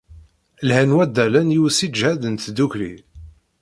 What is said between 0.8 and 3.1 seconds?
waddalen i usiǧhed n tdukli